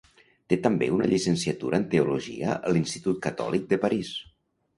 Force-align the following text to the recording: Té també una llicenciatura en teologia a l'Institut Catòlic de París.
Té 0.51 0.57
també 0.61 0.87
una 0.95 1.09
llicenciatura 1.11 1.81
en 1.81 1.85
teologia 1.91 2.57
a 2.69 2.73
l'Institut 2.79 3.21
Catòlic 3.27 3.71
de 3.75 3.81
París. 3.87 4.13